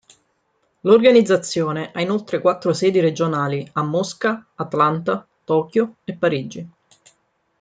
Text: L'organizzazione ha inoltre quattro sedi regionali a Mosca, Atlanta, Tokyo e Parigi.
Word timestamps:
L'organizzazione 0.79 1.91
ha 1.93 2.01
inoltre 2.01 2.41
quattro 2.41 2.73
sedi 2.73 2.99
regionali 2.99 3.69
a 3.73 3.83
Mosca, 3.83 4.47
Atlanta, 4.55 5.27
Tokyo 5.43 5.97
e 6.05 6.15
Parigi. 6.15 6.69